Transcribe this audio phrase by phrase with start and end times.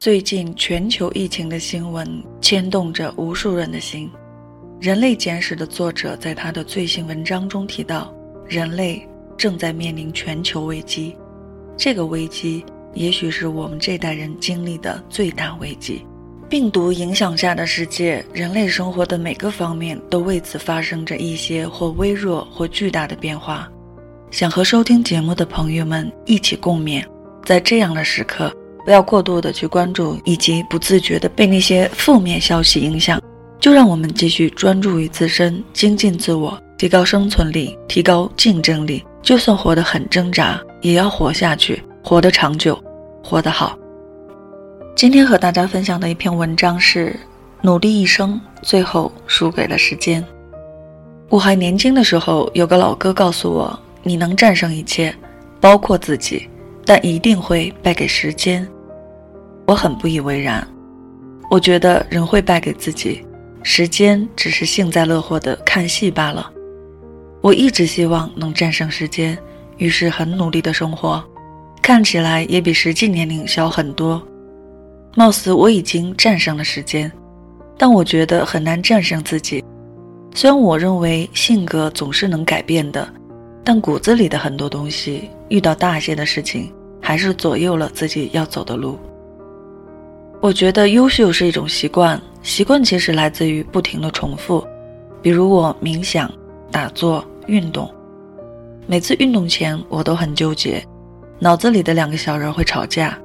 [0.00, 2.08] 最近全球疫情的新闻
[2.40, 4.08] 牵动着无数人的心。
[4.80, 8.10] 《人类简史》的作者在他的最新文章中提到，
[8.48, 11.14] 人类正在面临全球危机，
[11.76, 12.64] 这个危机
[12.94, 16.02] 也许是我们这代人经历的最大危机。
[16.48, 23.70] 病毒影响下的世界，人类生活的每个方面都为此发生着一些或微弱或巨大的变化。
[24.30, 27.04] 想和收听节目的朋友们一起共勉，
[27.44, 28.50] 在这样的时刻。
[28.84, 33.20] 不要过度的去关注，以及不自觉的被那些负面消息影响，
[33.58, 39.04] 就让我们继续专注于自身，精进自我，提高生存力，提高竞争力。
[39.22, 42.82] 就算活得很挣扎，也要活下去，活得长久，
[43.22, 43.78] 活得好。
[44.96, 47.14] 今天和大家分享的一篇文章是：
[47.60, 50.24] 努力一生，最后输给了时间。
[51.28, 55.14] 我还年轻的时候，有个老哥告诉我：“你能战胜一切，
[55.60, 56.48] 包括自己。”
[56.82, 58.66] 但一定会败给时间，
[59.70, 60.66] 我很不以为然。
[61.48, 63.24] 我觉得人会败给自己，
[63.62, 66.50] 时间只是幸灾乐祸的看戏罢了。
[67.40, 69.38] 我一直希望能战胜时间，
[69.76, 71.22] 于是很努力的生活，
[71.80, 74.20] 看起来也比实际年龄小很多。
[75.14, 77.10] 貌似我已经战胜了时间，
[77.78, 79.62] 但我觉得很难战胜自己。
[80.34, 83.08] 虽然我认为性格总是能改变的，
[83.62, 86.72] 但骨子里的很多东西，遇到大些的事情。
[87.00, 88.98] 还是左右了自己要走的路。
[90.40, 94.66] 我觉得优秀是一种习惯，习惯其实来自于不停的重复。
[95.20, 96.32] 比如我冥想、
[96.70, 97.92] 打坐、运动，
[98.86, 100.82] 每次运动前我都很纠结，
[101.38, 103.18] 脑子里的两个小人会吵架。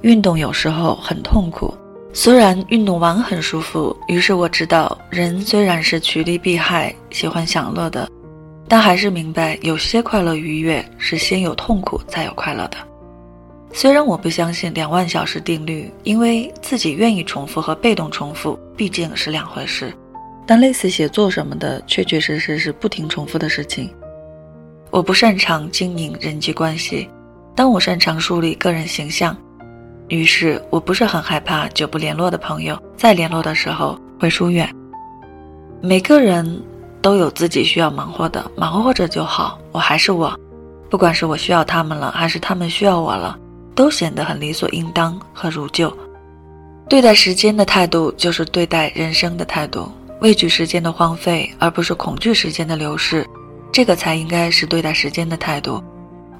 [0.00, 1.74] 运动有时候很痛苦，
[2.14, 3.94] 虽然运动完很舒服。
[4.08, 8.08] 于是我知道，人虽然是趋利避害、喜欢享乐的，
[8.66, 12.78] 但还是明白有些快乐愉悦是先有痛苦才有快乐的。
[13.76, 19.92] 虽然我不相信两万小时定律，因为自己愿意重复和被动重复毕竟是两回事，
[20.46, 23.90] 但类似写作什么的，确确实实是不停重复的事情。
[24.92, 27.10] 我不擅长经营人际关系，
[27.52, 29.36] 但我擅长树立个人形象，
[30.06, 34.72] 于是我不是很害怕久不联络的朋友再联络的时候会疏远。
[35.80, 36.62] 每个人
[37.02, 39.58] 都有自己需要忙活的，忙活着就好。
[39.72, 40.32] 我还是我，
[40.88, 43.36] 不管是我需要他们了，还是他们需要我了。
[43.74, 45.94] 都显得很理所应当和如旧。
[46.88, 49.90] 对待时间的态度，就是对待人生的态度。
[50.20, 53.26] 畏惧时间的荒废，而不是恐惧时间的流逝，
[53.72, 55.82] 这个才应该是对待时间的态度。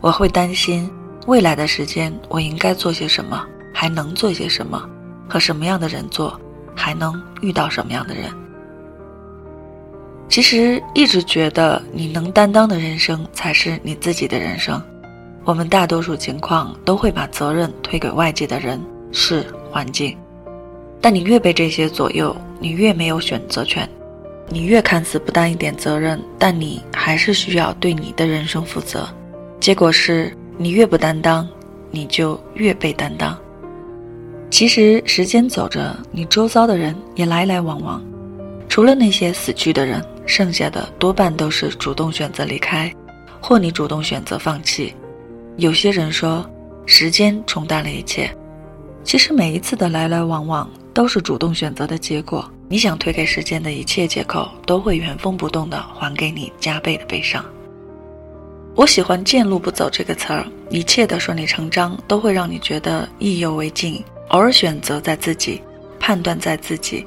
[0.01, 0.91] 我会担心
[1.27, 4.89] 未来的时间，我应该做些什么，还能做些什么，
[5.29, 6.41] 和什么样的人做，
[6.75, 8.25] 还能遇到什么样的人。
[10.29, 14.83] 其实一直觉得，你能担当的人生，才是你自己的人生。
[15.45, 18.81] 我们大多数情况都会把责任推给外界的人、
[19.13, 20.17] 事、环境，
[21.03, 23.89] 但你越被这些左右，你越没有选择权。
[24.49, 29.07] 你越看似不担一点责任，但你还是需要对你的人生负责。
[29.61, 31.47] 结果是你越不担当，
[31.91, 33.39] 你就越被担当。
[34.51, 38.03] 其实时间走着，你周遭的人也来来往往，
[38.69, 42.91] 除了那些死去的人，剩下的多半都是主动选择离开，
[43.41, 44.95] 或你主动选择放弃。
[45.57, 46.45] 有些人说，
[46.85, 48.29] 时间冲淡了一切。
[49.05, 52.51] 其实每一次的来来往往都是主动选择的结果。
[52.69, 57.45] 你想推给时间的一切借口，都会原封不动的还给你加倍的悲伤。
[58.75, 64.03] 我喜欢“见路不走”这个词儿，一切的顺理成章都会让你觉得意犹未尽。
[64.31, 65.63] 偶尔选择在自己，
[66.01, 67.07] 判断在自己，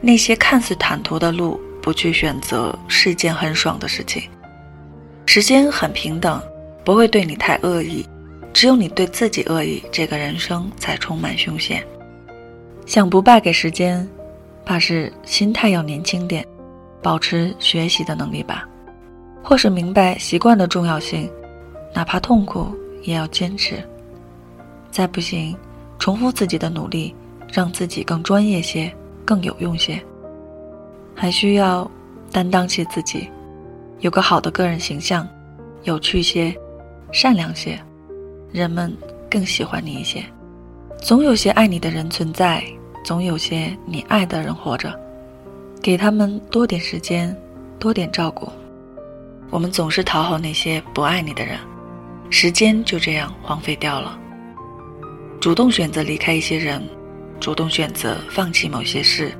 [0.00, 4.22] 那些看似坦途的路，不去选择是一件很爽的事情。
[5.26, 6.40] 时间很平等。
[6.84, 8.06] 不会对你太恶意，
[8.52, 11.84] 只有你对自己恶意，这个人生才充满凶险。
[12.84, 14.06] 想不败给时间，
[14.64, 16.46] 怕是心态要年轻点，
[17.02, 18.68] 保持学习的能力吧，
[19.42, 21.30] 或是明白习惯的重要性，
[21.94, 22.68] 哪怕痛苦
[23.02, 23.82] 也要坚持。
[24.90, 25.56] 再不行，
[25.98, 27.14] 重复自己的努力，
[27.50, 28.94] 让自己更专业些，
[29.24, 29.98] 更有用些。
[31.14, 31.90] 还需要
[32.30, 33.30] 担当起自己，
[34.00, 35.26] 有个好的个人形象，
[35.84, 36.54] 有趣些。
[37.14, 37.78] 善良些，
[38.50, 38.92] 人们
[39.30, 40.20] 更喜欢你一些。
[41.00, 42.60] 总有些爱你的人存在，
[43.04, 44.92] 总有些你爱的人活着，
[45.80, 47.32] 给他们多点时间，
[47.78, 48.50] 多点照顾。
[49.48, 51.56] 我们总是讨好那些不爱你的人，
[52.30, 54.18] 时间就这样荒废掉了。
[55.40, 56.82] 主动选择离开一些人，
[57.38, 59.30] 主动选择放弃某些事，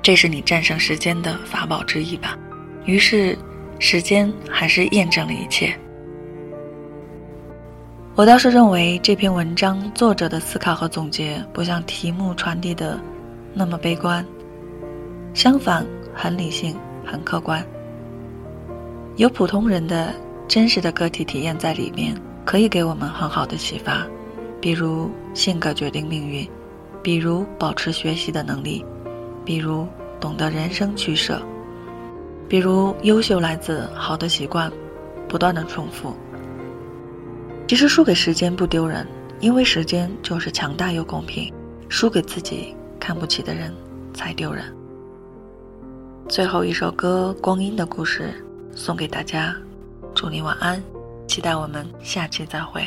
[0.00, 2.34] 这是你战胜时间的法宝之一吧。
[2.86, 3.36] 于是，
[3.78, 5.78] 时间还是验证了一切。
[8.18, 12.98] 我倒是认为这篇文章作者的思考和总结不像题目传递的
[13.54, 14.26] 那么悲观，
[15.34, 16.76] 相反很理性、
[17.06, 17.64] 很客观，
[19.14, 20.12] 有普通人的
[20.48, 22.12] 真实的个体体验在里面，
[22.44, 24.04] 可以给我们很好的启发。
[24.60, 26.44] 比如性格决定命运，
[27.00, 28.84] 比如保持学习的能力，
[29.44, 29.86] 比如
[30.18, 31.40] 懂得人生取舍，
[32.48, 34.68] 比如优秀来自好的习惯，
[35.28, 36.12] 不断的重复。
[37.68, 39.06] 其实输给时间不丢人，
[39.40, 41.52] 因为时间就是强大又公平。
[41.90, 43.74] 输给自己看不起的人
[44.14, 44.64] 才丢人。
[46.28, 48.30] 最后一首歌《光阴的故事》
[48.76, 49.54] 送给大家，
[50.14, 50.82] 祝你晚安，
[51.26, 52.86] 期待我们下期再会。